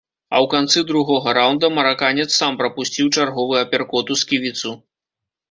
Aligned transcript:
А 0.35 0.35
ў 0.35 0.45
канцы 0.53 0.79
другога 0.91 1.33
раўнда 1.37 1.69
мараканец 1.75 2.25
сам 2.39 2.57
прапусціў 2.63 3.13
чарговы 3.19 3.61
аперкот 3.63 4.13
у 4.17 4.21
сківіцу. 4.25 4.75